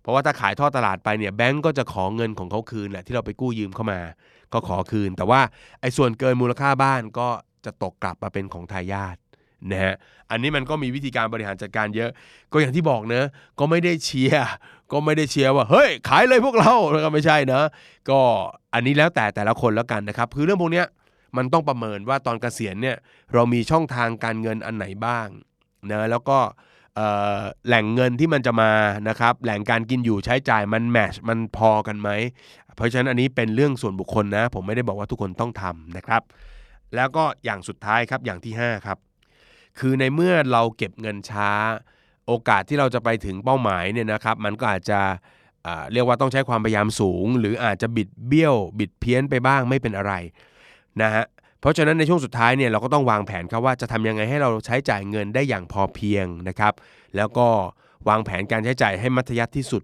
[0.01, 4.01] เพราะว่าถ้าขายท่อตลาดไปเนี่ยแบงก์ก็จะขอเงินของเขาคืนแหละที่เราไปกู้ยืมเข้ามา
[4.53, 5.41] ก็ขอคืน แต่ว่า
[5.81, 7.29] ไอ้ส่วนเกินมูลค่าบ้านก็
[7.65, 9.17] จะตกกลับมาเป็นของทายาท
[9.71, 9.95] นะฮะ
[10.31, 12.11] อันนี้มันก็มีวิธีการบริหารจัดการเยอะ
[12.53, 13.27] ก็อย่างที่บอกเนอะ
[13.59, 14.47] ก็ไม่ได้เชียร์
[14.93, 17.63] ก็ไม่ได้เชียร์ว่าเฮ้ยขายเลยพวกเราแล้วก็ไม่ใช่นะ
[18.11, 18.21] ก็
[18.75, 20.87] อันนี้แล้วแต่แต่ละคนแล้วกันนะครับคือเรื่องพวกเนี้ย
[21.37, 22.97] มันต้องประเมินว่าตอนเกษียณเนี่ย
[23.35, 25.29] เรามีช่องทางการเงินอันไหนบ้าง
[25.91, 26.39] นะแล้วก็
[27.67, 28.73] แหล่งเงินที่มันจะมา
[29.09, 32.11] นะครับแหล่งการกินอยู่ใช้จ่ายมันแมชมันพอกันไหม
[32.77, 36.23] เพราะฉะนั้นอันนี้เป็นเรื่องส่วนบุคคลนะ ผมไม่ได้บอกว่าทุกคนต้องทำนะครับ
[36.95, 38.99] แล้วก็อย่างสุดท้ายครับอย่างที่ 5 ครับ
[39.79, 41.51] คือในเมื่อเราเก็บเงินช้า
[42.27, 45.01] โอกาสที่เราจะไปถึงเป้าหมายเนี่ยนะครับมันก็อาจจะ
[45.93, 50.13] เรียกว่าต้องใช้ความพยายามสูง หรืออาจจะบิดเบี้ยว บิดเพี้ยนไปบ้างไม่เป็นอะไร
[51.03, 51.25] นะฮะ
[51.67, 56.73] ราะฉะนั้นในช่วงสุดท้ายเนี่ยเราก็ต้องวางแผนครับว่าจะทำยังไงให้เราใช้จ่ายเงินได้อย่างพอเพียงนะครับ
[57.17, 57.47] แล้วก็
[58.09, 59.83] วางแผนการใช้จ่ายให้มัธยัสถ์ที่สุด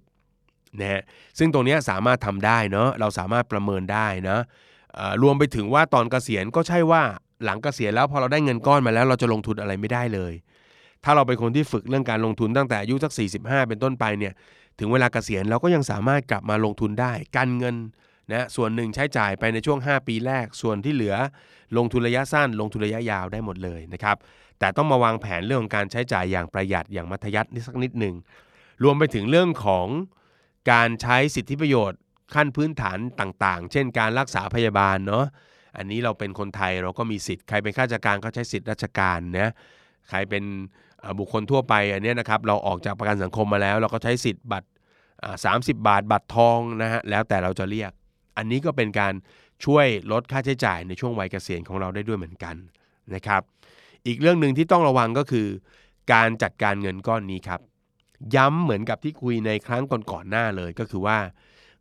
[0.81, 1.03] นะฮะ
[1.39, 4.39] ซึ่งตรงนี้สามารถทำได้เนาะเราสามารถประเมินได้นะ
[4.95, 7.03] เอ่อรวมไปถึงว่าตอนเกษียณก็ใช่ว่า
[7.45, 10.33] หลังเกษียณแล้วพอเราได้เงินก้อนมาแล้วเราจะลงทุนอะไรไม่ได้เลย
[11.05, 14.33] ถ้าเราเป็นคนที่ฝึกเรื่องการลงทุนตั้งแต่อายุสัก 45 เป็นต้นไปเนี่ย
[14.79, 17.75] ถึงเวลาเกษียณเราก็ยังสามารถกลับมาลงทุนได้ การเงิน
[18.33, 21.17] นะส่วนหนึ่งใช้จ่ายไปในช่วง 5 ปีแรก ส่วนที่เหลือ
[21.77, 24.17] ลงทุนระยะสั้น ลงทุนระยะยาวได้หมดเลยนะครับ
[24.59, 28.15] แต่ต้องมาวางแผนเรื่องของการใช้จ่ายอย่างประหยัดอย่างมัธยัสถ์นิดสักนิดหนึ่ง
[28.83, 29.87] รวมไปถึงเรื่องของ
[30.73, 32.01] การใช้สิทธิประโยชน์
[32.35, 35.25] ขั้นพื้นฐานต่างๆ เช่น การรักษาพยาบาลเนาะ
[35.77, 39.53] อันนี้เราเป็นคนไทยเราก็มีสิทธิ์ ใครเป็นข้าราชการก็ใช้สิทธิราชการนะ
[40.09, 40.45] ใครเป็น
[41.19, 44.69] บุคคลทั่วไปอันนี้นะครับ เราออกจากประกันสังคมมาแล้ว เราก็ใช้สิทธิ์บัตร
[45.45, 47.93] สามสิบบาท บัตรทองนะฮะ แล้วแต่เราจะเรียก
[48.37, 49.15] อันนี้ก็เป็นการ
[49.65, 52.57] ช่วยลดค่าใช้จ่ายในช่วงวัยเกษียณของเราได้ด้วยเหมือนกัน
[53.15, 53.43] นะครับ
[54.07, 55.47] อีกเรื่องหนึ่งที่ต้องระวังก็คือ
[56.13, 57.61] การจัดการเงินก้อนนี้ครับ
[58.35, 61.19] ย้ำเหมือนกับที่คุยในครั้งก่อนๆหน้าเลยก็คือว่า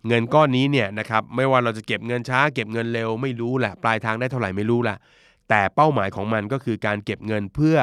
[0.07, 4.97] เงินก้อนนี้เนี่ยนะครับไม่ว่าเราจะเก็บเงินช้า เก็บเงินเร็วไม่รู้แหละปลายทางได้เท่าไหร่ไม่รู้แหละ
[5.49, 7.77] แต่เป้าหมายของมันก็คือการเก็บเงินเพื่อ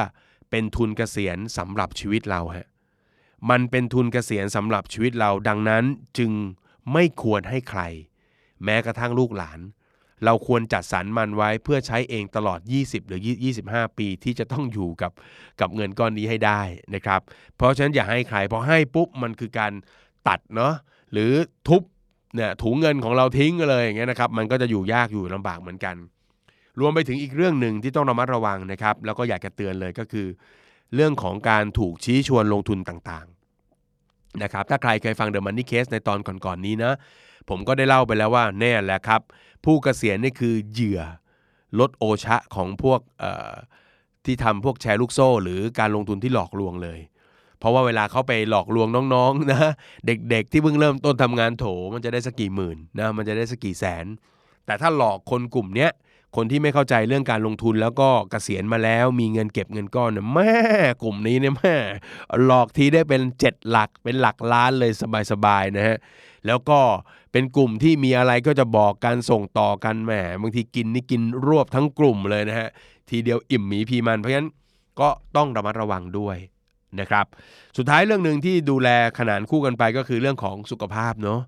[0.49, 2.67] เป็นทุนเกษียณสำหรับชีวิตเราฮะ
[3.49, 5.83] มันเป็นทุนเกษียณสำหรับชีวิตเราดังนั้น
[6.17, 6.31] จึง
[6.93, 7.81] ไม่ควรให้ใคร
[8.63, 9.59] แม้กระทั่งลูกหลาน
[10.25, 13.21] เราควรจัดสรรมันไว้เพื่อใช้เองตลอด 20 หรือ
[13.61, 15.11] 25 ปีที่จะต้องอยู่กับ
[15.61, 16.61] กับเงินก้อนนี้ให้ได้
[16.95, 17.21] นะครับ
[17.55, 19.71] เพราะฉะนั้นอย่าให้ใครพอให้ปุ๊บมันคือการ
[20.27, 20.73] ตัดเนาะ
[21.11, 21.31] หรือ
[21.67, 21.81] ทุบ
[22.35, 25.95] เนี่ยถุงเงินของเราทิ้งเลยอย่างเงี้ยนะครับมันก็จะอยู่ยากอยู่ลำบากเหมือนกัน
[26.79, 30.27] รวมไปถึงอีกเรื่องหนึ่งที่ต้องระมัดระวังนะครับ แล้วก็อยากจะเตือนเลยก็คือ
[30.95, 33.27] เรื่องของการถูกชี้ชวนลงทุนต่าง
[34.43, 36.93] นะครับถ้าใครเคยฟัง The Money Case ในตอนก่อนๆนี้นะ
[37.49, 39.21] ผมก็ได้เล่าไปแล้วว่าแน่แหละครับ
[39.65, 41.01] ผู้เกษียณนี่คือเหยื่อ
[41.79, 42.99] ลดโอชะของพวก
[44.25, 46.99] ที่ทำพวกแชร์ลูกโซ่ หรือการลงทุนที่หลอกลวงเลย
[47.59, 49.71] เพราะว่าเวลาเขาไปหลอกลวงน้องๆนะ
[50.07, 54.05] เด็กๆที่เพิ่งเริ่มต้นทำงานโถมันจะได้สักกี่หมื่นนะมันจะได้สักกี่แสน
[54.65, 55.91] แต่ถ้าหลอกคนกลุ่มเนี้ย
[56.35, 60.53] คนที่ไม่เข้าใจเรื่องการลงทุนแล้วก็เกษียณมาแล้วมีเงินเก็บเงินก้อนเนี่ยแม่
[61.03, 61.75] กลุ่มนี้เนี่ยแม่
[62.45, 64.91] หลอกทีได้เป็นเจ็ดหลักเป็นหลักล้านเลย
[65.31, 65.97] สบายๆนะฮะ
[66.47, 66.79] แล้วก็
[67.31, 70.11] เป็นกลุ่มที่มีอะไรก็จะบอกการส่งต่อกันแหม
[70.41, 72.69] บางทีกินนี่กินรวบทั้งกลุ่มเลยนะฮะ
[73.09, 74.49] ทีเดียวอิ่มหมีพีมันเพราะฉะนั้น
[74.99, 76.37] ก็ต้องระมัดระวังด้วย
[76.99, 77.25] นะครับ
[77.77, 78.89] สุดท้ายเรื่องหนึ่งที่ดูแล
[79.19, 81.39] ขนานคู่กันไปก็คือเรื่องของสุขภาพเนาะ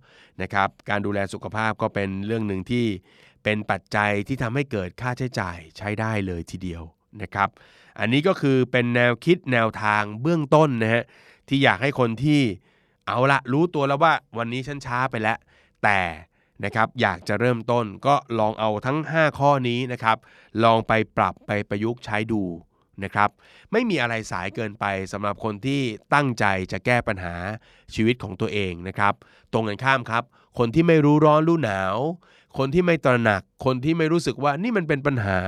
[0.41, 2.85] นะครับการดูแลสุขภาพก็เป็นเรื่องหนึ่งที่
[3.43, 6.83] เป็นปัจจัยที่ทำให้เกิดค่าใช้จ่ายใช้ได้เลยทีเดียว
[7.21, 7.49] นะครับ
[7.99, 11.03] อันนี้ก็คือเป็นแนวคิดแนวทางเบื้องต้นนะฮะ
[11.47, 12.41] ที่อยากให้คนที่
[13.07, 15.37] เอาละรู้ตัวแล้วว่าวันนี้ฉันช้าไปแล้ว
[15.83, 15.99] แต่
[16.65, 20.17] นะครับอยากจะเริ่มต้นก็ลองเอาทั้ง 5 ข้อนี้นะครับ
[20.63, 22.43] ลองไปปรับไปประยุกต์ใช้ดู
[23.03, 23.29] นะครับ
[23.71, 25.81] ไม่มีอะไรสายเกินไปสำหรับคนที่
[26.13, 27.35] ตั้งใจจะแก้ปัญหา
[27.93, 29.13] ชีวิตของตัวเองนะครับ
[29.53, 30.23] ตรงกันข้ามครับ
[30.57, 31.97] คนที่ไม่รู้ร้อนรู้หนาว
[32.57, 35.39] คนที่ไม่ตระหนัก คนที่ไม่รู้สึกว่านี่มันเป็นปัญหา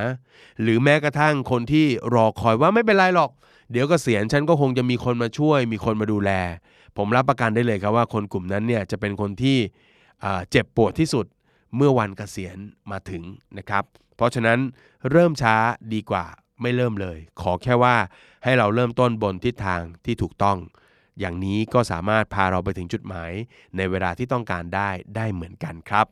[0.62, 3.32] หรือแม้กระทั่งคนที่รอคอยว่าไม่เป็นไรหรอก
[3.72, 6.32] เดี๋ยวกเกษียณฉันก็คงจะมีคนมาช่วย มีคนมาดูแล
[6.98, 9.58] ผมรับประกันได้เลยครับว่าคนกลุ่มนั้นเนี่ยจะเป็นคนที่
[10.52, 11.26] เจ็บปวดที่สุด
[11.76, 12.58] เมื่อวันเกษียณ
[12.92, 13.24] มาถึง
[13.58, 13.84] นะครับ
[14.16, 14.60] เพราะฉะนั้น
[15.12, 15.56] เริ่มช้า
[15.94, 16.26] ดีกว่า
[16.62, 17.96] ไม่เริ่มเลย ขอแค่ว่า
[18.44, 20.58] ให้เราเริ่มต้นบนทิศทางที่ถูกต้อง
[21.20, 23.32] อย่างนี้ก็สามารถพาเราไปถึงจุดหมาย
[23.78, 26.06] ในเวลาที่ต้องการได้ได้เหมือนกันครับ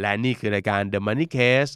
[0.00, 1.72] และนี่คือรายการ The Money Case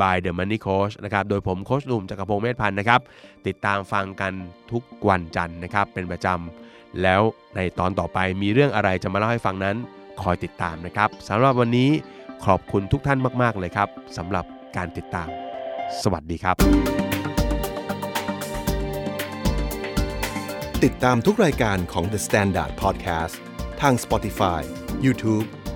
[0.00, 3.00] by The Money Coach นะครับ โดยผมโคชหนุ่มจักรพงศ์เมธพันธ์นะครับ
[3.46, 4.32] ติดตามฟังกัน
[4.72, 7.22] ทุกวันจันทร์นะครับ เป็นประจำ แล้ว
[7.56, 9.76] ในตอนต่อไปมีเรื่องอะไรจะมาเล่าให้ฟังนั้น
[10.22, 11.90] คอยติดตามนะครับสำหรับวันนี้
[12.46, 14.44] ขอบคุณทุกท่านมาก ๆ เลยครับสำหรับ
[14.76, 15.28] การติดตาม
[16.02, 16.56] สวัสดีครับ
[20.84, 23.34] ติดตามทุกรายการของ The Standard Podcast
[23.80, 24.60] ทาง Spotify,
[25.04, 25.46] YouTube